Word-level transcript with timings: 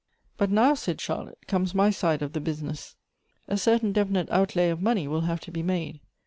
''"But 0.39 0.49
now," 0.49 0.73
said 0.73 0.99
Charlotte," 0.99 1.37
comes 1.47 1.75
my 1.75 1.91
side 1.91 2.23
of 2.23 2.33
the 2.33 2.41
busi 2.41 2.63
ness. 2.63 2.95
A 3.47 3.55
certain 3.55 3.91
definite 3.91 4.31
outlay 4.31 4.69
of 4.71 4.81
money 4.81 5.07
will 5.07 5.21
have 5.21 5.41
to 5.41 5.51
be 5.51 5.61
made. 5.61 5.99